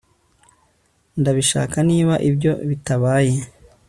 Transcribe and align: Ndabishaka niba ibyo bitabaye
Ndabishaka 1.19 1.77
niba 1.89 2.13
ibyo 2.29 2.53
bitabaye 2.69 3.35